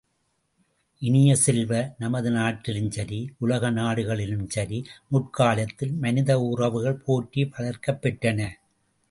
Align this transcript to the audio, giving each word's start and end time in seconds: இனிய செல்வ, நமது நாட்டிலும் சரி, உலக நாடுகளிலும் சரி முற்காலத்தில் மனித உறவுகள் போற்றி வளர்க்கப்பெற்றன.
இனிய 1.01 1.31
செல்வ, 1.35 1.71
நமது 1.97 2.31
நாட்டிலும் 2.31 2.89
சரி, 2.91 3.19
உலக 3.37 3.69
நாடுகளிலும் 3.69 4.47
சரி 4.47 4.79
முற்காலத்தில் 5.07 5.93
மனித 5.97 6.39
உறவுகள் 6.49 7.01
போற்றி 7.05 7.43
வளர்க்கப்பெற்றன. 7.53 8.41